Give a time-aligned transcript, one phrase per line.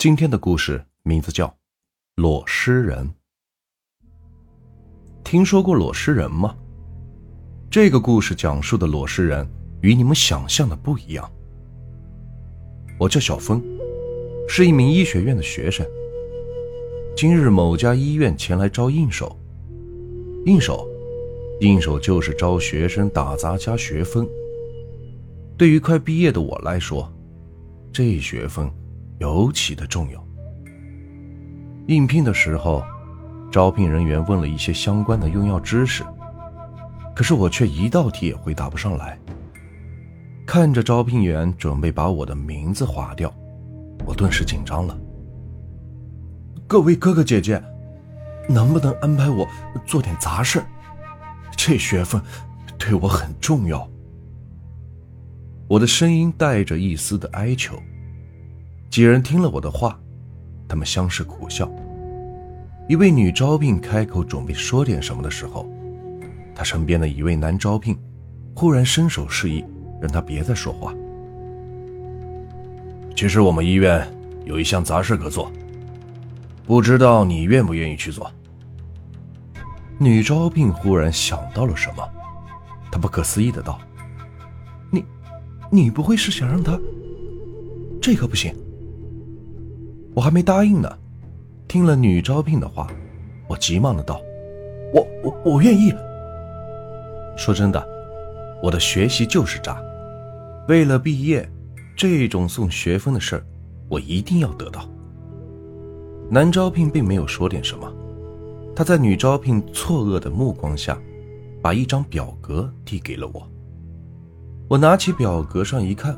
[0.00, 1.46] 今天的故事名字叫
[2.14, 3.06] 《裸尸人》。
[5.22, 6.56] 听说过裸尸人吗？
[7.70, 9.46] 这个故事讲述的裸尸人
[9.82, 11.30] 与你们想象的不一样。
[12.98, 13.62] 我叫小峰，
[14.48, 15.86] 是一名医学院的学生。
[17.14, 19.38] 今日某家医院前来招应手，
[20.46, 20.88] 应手，
[21.60, 24.26] 应手就是招学生打杂加学分。
[25.58, 27.06] 对于快毕业的我来说，
[27.92, 28.66] 这学分。
[29.20, 30.26] 尤其的重要。
[31.86, 32.82] 应聘的时候，
[33.52, 36.02] 招聘人员问了一些相关的用药知识，
[37.14, 39.18] 可是我却一道题也回答不上来。
[40.46, 43.32] 看着招聘员准备把我的名字划掉，
[44.06, 44.98] 我顿时紧张了。
[46.66, 47.62] 各位哥哥姐姐，
[48.48, 49.46] 能不能安排我
[49.84, 50.62] 做点杂事？
[51.56, 52.20] 这学分
[52.78, 53.86] 对我很重要。
[55.68, 57.78] 我的声音带着一丝的哀求。
[58.90, 59.96] 几人听了我的话，
[60.66, 61.70] 他们相视苦笑。
[62.88, 65.64] 一位女招聘开口准备说点什么的时候，
[66.56, 67.96] 她身边的一位男招聘
[68.52, 69.64] 忽然伸手示意，
[70.02, 70.92] 让他别再说话。
[73.14, 74.04] 其实我们医院
[74.44, 75.52] 有一项杂事可做，
[76.66, 78.28] 不知道你愿不愿意去做？
[79.98, 82.02] 女招聘忽然想到了什么，
[82.90, 83.78] 她不可思议的道
[84.90, 85.04] ：“你，
[85.70, 86.76] 你不会是想让他……
[88.02, 88.52] 这可不行。”
[90.14, 90.98] 我还没答应呢，
[91.68, 92.88] 听了女招聘的话，
[93.48, 94.20] 我急忙的道
[94.92, 95.92] ：“我我我愿意。”
[97.38, 97.86] 说真的，
[98.62, 99.80] 我的学习就是渣，
[100.68, 101.48] 为了毕业，
[101.96, 103.46] 这种送学分的事儿，
[103.88, 104.88] 我一定要得到。
[106.28, 107.90] 男招聘并没有说点什么，
[108.74, 110.98] 他在女招聘错愕的目光下，
[111.62, 113.48] 把一张表格递给了我。
[114.68, 116.16] 我拿起表格上一看，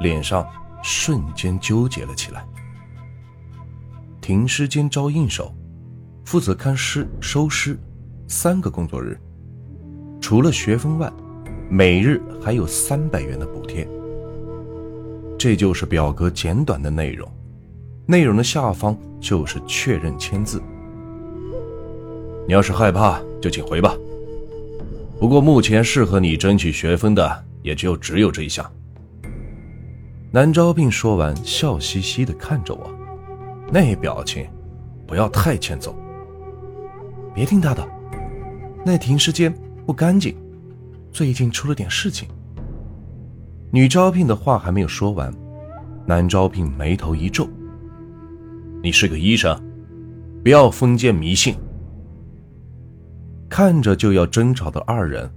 [0.00, 0.46] 脸上
[0.82, 2.44] 瞬间纠结了起来。
[4.22, 5.52] 停尸间招应手，
[6.24, 7.76] 负责看尸、收尸，
[8.28, 9.18] 三个工作日。
[10.20, 11.12] 除了学分外，
[11.68, 13.86] 每日还有三百元的补贴。
[15.36, 17.28] 这就是表格简短的内容，
[18.06, 20.62] 内容的下方就是确认签字。
[22.46, 23.92] 你要是害怕，就请回吧。
[25.18, 28.64] 不过目前适合你争取学分的，也就只有这一项。
[30.30, 32.88] 南招聘说完，笑嘻嘻地看着我。
[33.74, 34.46] 那表情，
[35.06, 35.96] 不要太欠揍。
[37.34, 37.82] 别听他的，
[38.84, 39.50] 那停尸间
[39.86, 40.36] 不干净，
[41.10, 42.28] 最近出了点事情。
[43.70, 45.32] 女招聘的话还没有说完，
[46.04, 47.48] 男招聘眉头一皱
[48.84, 49.58] ：“你是个医生，
[50.42, 51.56] 不要封建迷信。”
[53.48, 55.30] 看着就要争吵的二人，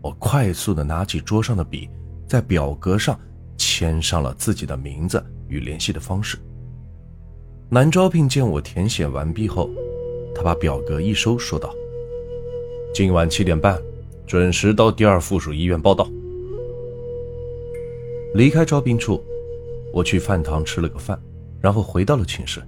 [0.00, 1.90] 我快速的拿起桌上的笔，
[2.26, 3.20] 在表格上
[3.58, 6.38] 签上了自己的名字与联系的方式。
[7.74, 9.70] 男招聘见我填写完毕后，
[10.34, 11.74] 他把表格一收，说道
[12.92, 13.80] ：“今晚七点半，
[14.26, 16.06] 准时到第二附属医院报到。”
[18.36, 19.24] 离开招聘处，
[19.90, 21.18] 我去饭堂吃了个饭，
[21.62, 22.62] 然后回到了寝室。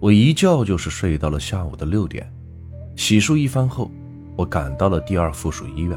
[0.00, 2.28] 我一觉就是睡到了下午的六点。
[2.96, 3.88] 洗漱一番后，
[4.34, 5.96] 我赶到了第二附属医院。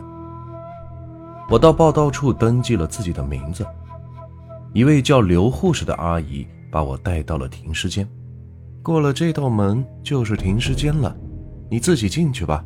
[1.50, 3.66] 我到报到处登记了自己的名字，
[4.72, 6.46] 一位叫刘护士的阿姨。
[6.74, 8.10] 把我带到了停尸间，
[8.82, 11.16] 过了这道门就是停尸间了，
[11.70, 12.66] 你自己进去吧。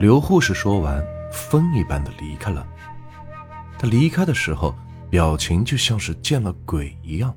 [0.00, 2.66] 刘护士说完，风一般的离开了。
[3.78, 4.74] 他离开的时候，
[5.10, 7.36] 表情就像是见了鬼一样。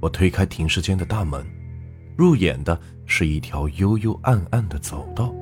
[0.00, 1.46] 我推开停尸间的大门，
[2.16, 2.76] 入眼的
[3.06, 5.32] 是一条幽幽暗暗的走道，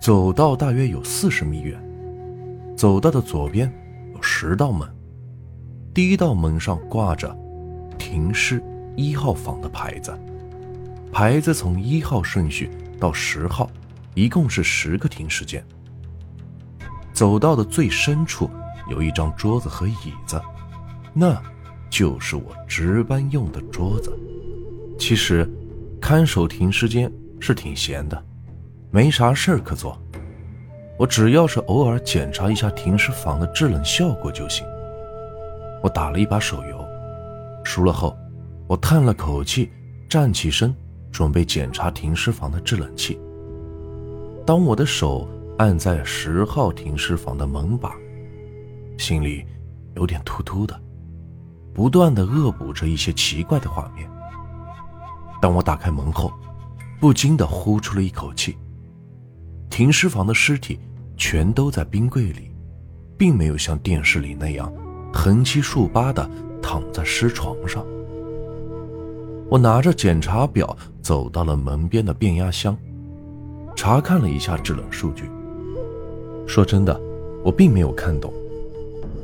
[0.00, 1.78] 走道大约有四十米远。
[2.74, 3.70] 走道的左边
[4.14, 4.88] 有十道门，
[5.92, 7.36] 第一道门上挂着。
[8.00, 8.62] 停尸
[8.96, 10.18] 一号房的牌子，
[11.12, 13.70] 牌子从一号顺序到十号，
[14.14, 15.62] 一共是十个停尸间。
[17.12, 18.50] 走到的最深处
[18.88, 20.40] 有一张桌子和椅子，
[21.12, 21.40] 那
[21.90, 24.10] 就是我值班用的桌子。
[24.98, 25.46] 其实，
[26.00, 28.20] 看守停尸间是挺闲的，
[28.90, 30.00] 没啥事儿可做。
[30.98, 34.66] 我只要是偶尔检查一下停尸房的制冷效果就行。
[35.82, 36.79] 我打了一把手游。
[37.64, 38.16] 熟了后，
[38.66, 39.70] 我叹了口气，
[40.08, 40.74] 站起身，
[41.12, 43.18] 准备检查停尸房的制冷器。
[44.46, 45.28] 当我的手
[45.58, 47.94] 按在十号停尸房的门把，
[48.98, 49.44] 心里
[49.94, 50.80] 有点突突的，
[51.72, 54.10] 不断的恶补着一些奇怪的画面。
[55.40, 56.32] 当我打开门后，
[56.98, 58.56] 不禁的呼出了一口气。
[59.70, 60.80] 停尸房的尸体
[61.16, 62.50] 全都在冰柜里，
[63.16, 64.72] 并没有像电视里那样
[65.12, 66.28] 横七竖八的。
[66.70, 67.84] 躺在尸床上，
[69.48, 72.76] 我拿着检查表走到了门边的变压箱，
[73.74, 75.28] 查看了一下制冷数据。
[76.46, 76.96] 说真的，
[77.44, 78.32] 我并没有看懂。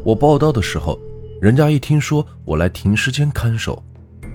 [0.03, 0.99] 我报到的时候，
[1.41, 3.81] 人家一听说我来停尸间看守，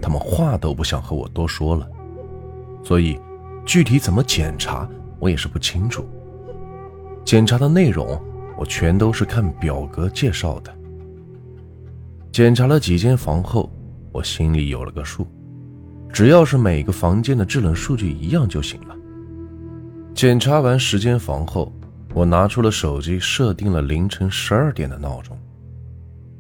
[0.02, 1.86] 他们话都不想和我多说了。
[2.82, 3.20] 所以，
[3.66, 4.88] 具体怎么检查，
[5.20, 6.06] 我也是不清楚。
[7.26, 8.18] 检查的内容，
[8.58, 10.74] 我全都是看表格介绍的。
[12.32, 13.70] 检查了几间房后，
[14.14, 15.28] 我心里有了个数。
[16.14, 18.96] 只要是每个房间的制冷数据一样就行了。
[20.14, 21.74] 检查完十间房后，
[22.14, 25.38] 我拿出了手机，设定了凌晨十二点的闹钟。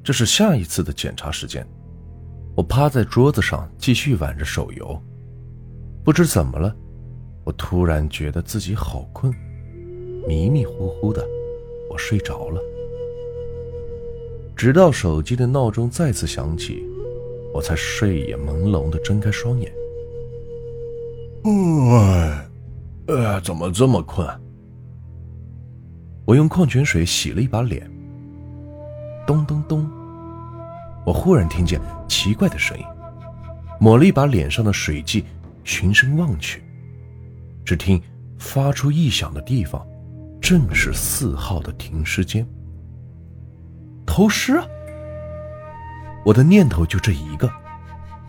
[0.02, 1.68] 这是下一次的检查时间。
[2.56, 5.02] 我趴在桌子上继续玩着手游，
[6.06, 6.74] 不知怎么了，
[7.44, 9.34] 我突然觉得自己好困，
[10.26, 11.26] 迷迷糊糊的，
[11.90, 12.62] 我睡着了。
[14.62, 16.88] 直到手机的闹钟再次响起。
[17.52, 19.74] 我才睡眼朦胧的睁开双眼。
[21.44, 22.48] 哎，
[23.08, 24.30] 呃，怎么这么困？
[26.26, 27.90] 我用矿泉水洗了一把脸。
[29.26, 29.90] 咚咚咚！
[31.08, 32.86] 我忽然听见奇怪的声音，
[33.80, 35.26] 抹了一把脸上的水迹，
[35.64, 36.62] 循声望去，
[37.66, 38.00] 只听
[38.38, 39.84] 发出异响的地方，
[40.40, 42.48] 正是四号的停尸间。
[44.12, 44.68] 偷尸啊！
[46.26, 47.50] 我的念头就这一个，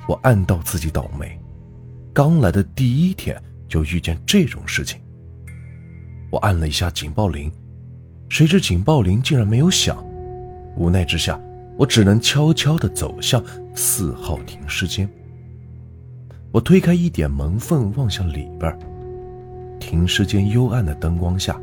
[0.06, 1.37] 我暗道自己倒霉，
[2.14, 3.37] 刚来的第一天
[3.69, 5.00] 就遇见这种事情。
[6.31, 7.50] 我按了一下警报铃，
[8.29, 10.00] 谁知警报铃竟然没有响。
[10.76, 11.37] 无奈之下，
[11.76, 13.44] 我只能悄悄地走向
[13.75, 15.08] 四号停尸间。
[16.52, 18.73] 我推开一点门缝，望向里边。
[19.81, 21.61] 停尸间幽暗的灯光下，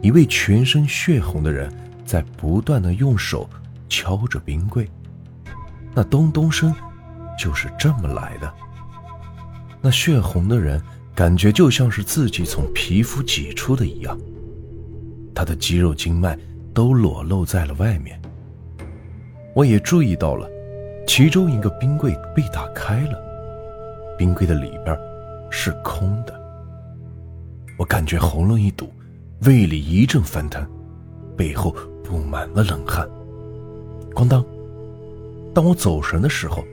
[0.00, 1.68] 一位全身血红的人
[2.08, 3.46] 在不断的用手
[3.86, 4.88] 敲着冰柜。
[5.94, 6.74] 那咚咚声，
[7.38, 8.50] 就是这么来的。
[9.82, 10.82] 那血红的人，
[11.14, 14.18] 感觉就像是自己从皮肤挤出的一样。
[15.34, 16.36] 他的肌肉经脉
[16.72, 18.18] 都裸露在了外面。
[19.54, 20.48] 我也注意到了，
[21.06, 23.18] 其中一个冰柜被打开了，
[24.16, 24.98] 冰柜的里边
[25.50, 26.34] 是空的。
[27.76, 28.90] 我感觉喉咙一堵，
[29.42, 30.66] 胃里一阵翻腾，
[31.36, 31.74] 背后
[32.08, 33.06] 布满了冷汗。
[34.14, 34.44] 咣当。
[35.54, 36.64] 当我走神的时候，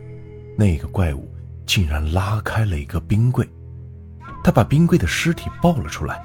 [0.57, 1.27] 那个怪物
[1.65, 3.47] 竟然拉开了一个冰柜，
[4.43, 6.23] 他把冰柜的尸体抱了出来，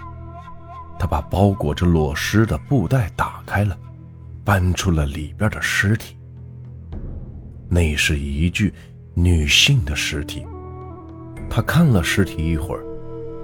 [0.98, 3.76] 他把包裹着裸尸的布袋打开了，
[4.44, 6.16] 搬出了里边的尸体。
[7.68, 8.72] 那是一具
[9.14, 10.46] 女性的尸体，
[11.48, 12.84] 他看了尸体一会儿，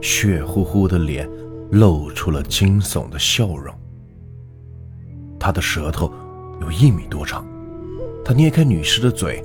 [0.02, 1.28] 血乎乎的脸
[1.70, 3.74] 露出了惊悚的笑容。
[5.46, 6.12] 他的舌头
[6.60, 7.46] 有一米多长。
[8.24, 9.40] 他捏开女尸的嘴，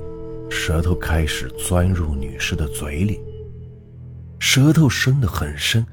[0.50, 3.20] 舌头开始钻入女尸的嘴里。
[4.40, 5.86] 舌头伸得很深，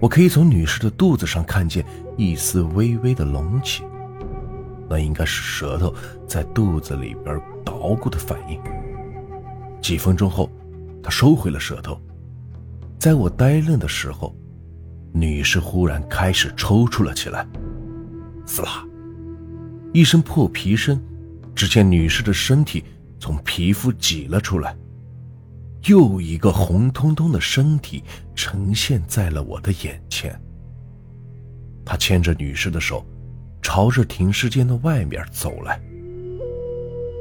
[0.00, 1.84] 我可以从女尸的肚子上看见
[2.16, 3.82] 一丝微微的隆起，
[4.88, 5.94] 那应该是舌头
[6.26, 8.58] 在肚子里边捣鼓的反应。
[9.82, 10.50] 几分钟后，
[11.02, 12.00] 他收回了舌头。
[12.98, 14.34] 在我呆愣的时候，
[15.12, 17.46] 女尸忽然开始抽搐了起来，
[18.46, 18.82] 嘶啦，
[19.92, 21.00] 一声破皮声。
[21.54, 22.82] 只见女士的身体
[23.20, 24.74] 从皮肤挤了出来，
[25.86, 28.02] 又一个红彤彤的身体
[28.34, 30.34] 呈现在了我的眼前。
[31.84, 33.04] 他牵着女士的手，
[33.60, 35.78] 朝着停尸间的外面走来。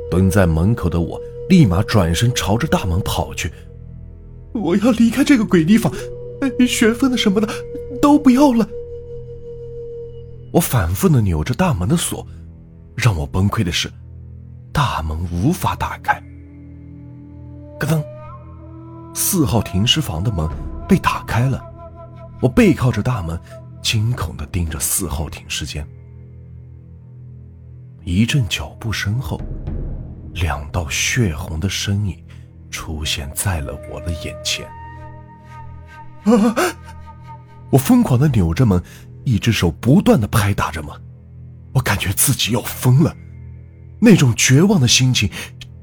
[0.09, 3.51] 蹲在门口的我立马转身朝着大门跑去，
[4.53, 5.91] 我要离开这个鬼地方，
[6.65, 7.47] 玄分的什么的
[8.01, 8.67] 都不要了。
[10.53, 12.25] 我反复的扭着大门的锁，
[12.95, 13.91] 让我崩溃的是。
[14.73, 16.21] 大门无法打开。
[17.79, 18.03] 咯噔，
[19.13, 20.47] 四号停尸房的门
[20.87, 21.61] 被打开了。
[22.41, 23.37] 我背靠着大门，
[23.81, 25.85] 惊恐的盯着四号停尸间。
[28.03, 29.39] 一阵脚步声后，
[30.33, 32.23] 两道血红的身影
[32.69, 34.65] 出现在了我的眼前。
[36.23, 36.55] 啊！
[37.71, 38.81] 我疯狂的扭着门，
[39.25, 40.95] 一只手不断的拍打着门，
[41.73, 43.15] 我感觉自己要疯了。
[43.99, 45.29] 那种绝望的心情，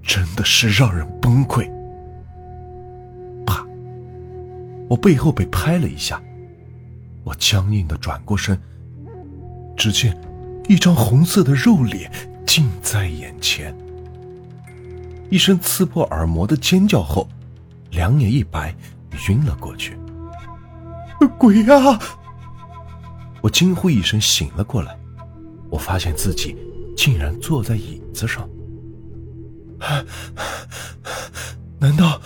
[0.02, 1.70] 真的是让人崩溃。
[3.46, 3.64] 啪！
[4.88, 6.20] 我背后被拍了一下，
[7.24, 8.60] 我僵硬的转过身，
[9.76, 10.18] 只见
[10.68, 12.10] 一张红色的肉脸
[12.46, 13.74] 近在眼前。
[15.30, 17.28] 一声刺破耳膜的尖叫后，
[17.90, 18.74] 两眼一白，
[19.28, 19.96] 晕了过去。
[21.38, 22.00] 鬼啊！
[23.40, 24.96] 我惊呼一声，醒了过来，
[25.70, 26.56] 我发现自己。
[26.96, 28.50] 竟然坐在椅子上，
[31.78, 32.20] 难道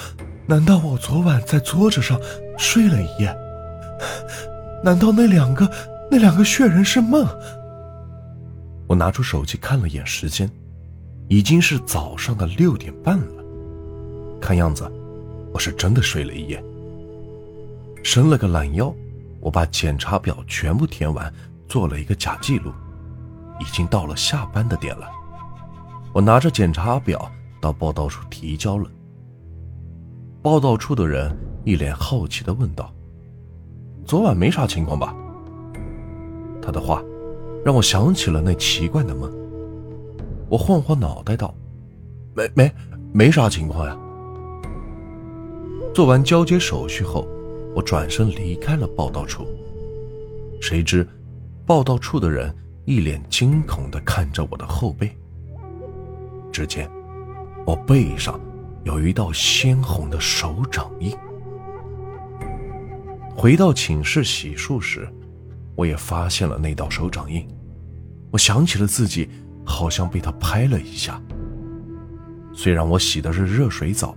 [0.46, 2.18] 难道我昨晚在桌子上
[2.56, 3.36] 睡了一夜？
[4.82, 5.70] 难道那两个
[6.10, 7.28] 那两个血人是梦？
[8.86, 10.50] 我拿出手机看了眼时间，
[11.28, 13.44] 已经是早上的六点半了。
[14.40, 14.90] 看样子，
[15.52, 16.64] 我是真的睡了一夜。
[18.02, 18.90] 伸了个懒腰，
[19.38, 21.30] 我把检查表全部填完，
[21.68, 22.72] 做了一个假记录。
[23.60, 25.08] 已经到了下班的点了，
[26.12, 27.30] 我拿着检查表
[27.60, 28.90] 到报道处提交了。
[30.42, 32.92] 报道处的人一脸好奇的问道
[34.04, 35.14] ：“昨晚没啥情况吧？”
[36.60, 37.02] 他的话
[37.64, 39.32] 让我想起了那奇怪的梦。
[40.48, 41.54] 我晃晃脑袋道
[42.34, 42.72] ：“没没
[43.12, 43.96] 没啥情况呀。”
[45.94, 47.26] 做完交接手续后，
[47.74, 49.46] 我转身离开了报道处。
[50.60, 51.06] 谁知，
[51.66, 55.16] 报道处的人一脸惊恐的看着我的后背。
[56.52, 56.90] 只见
[57.66, 58.40] 我背上。
[58.84, 61.16] 有一道鲜红的手掌印。
[63.32, 65.08] 回到寝室洗漱时，
[65.76, 67.46] 我也发现了那道手掌印。
[68.32, 69.30] 我想起了自己
[69.64, 71.22] 好像被他拍了一下。
[72.52, 74.16] 虽然我洗的是热水澡，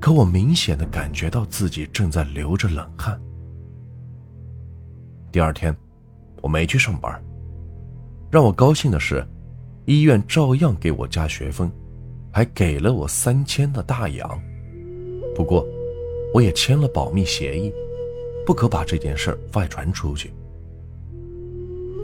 [0.00, 3.20] 可我明显的感觉到自己正在流着冷汗。
[5.32, 5.76] 第二天，
[6.40, 7.20] 我没去上班。
[8.30, 9.26] 让我高兴的是，
[9.86, 11.70] 医院照样给我加学分。
[12.32, 14.40] 还给了我三千的大洋，
[15.34, 15.66] 不过，
[16.32, 17.72] 我也签了保密协议，
[18.46, 20.32] 不可把这件事外传出去。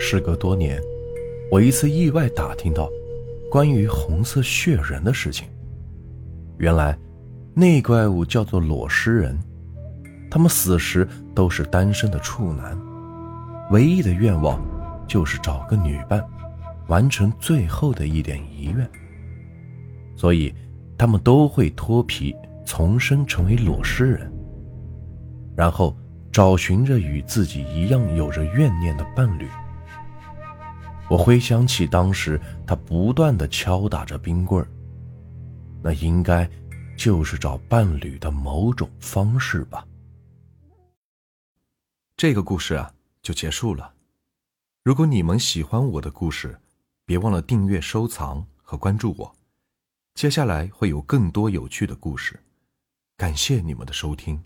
[0.00, 0.82] 时隔多年，
[1.48, 2.90] 我一次意外打听到
[3.48, 5.46] 关于红色血人的事情。
[6.58, 6.98] 原来，
[7.54, 9.38] 那怪物叫做裸尸人，
[10.28, 11.06] 他们死时
[11.36, 12.76] 都是单身的处男，
[13.70, 14.60] 唯一的愿望
[15.06, 16.24] 就是找个女伴，
[16.88, 18.90] 完成最后的一点遗愿。
[20.16, 20.54] 所以，
[20.96, 22.34] 他们都会脱皮，
[22.64, 24.32] 重生成为裸尸人，
[25.56, 25.96] 然后
[26.32, 29.46] 找寻着与自己一样有着怨念的伴侣。
[31.08, 34.66] 我回想起当时他不断的敲打着冰棍儿，
[35.82, 36.48] 那应该
[36.96, 39.86] 就是找伴侣的某种方式吧。
[42.16, 42.90] 这个故事啊，
[43.22, 43.92] 就结束了。
[44.86, 46.60] 如果你们喜欢我的故事，
[47.04, 49.34] 别忘了订阅、收藏和关注我。
[50.14, 52.38] 接下来会有更多有趣的故事，
[53.16, 54.40] 感谢你们的收听。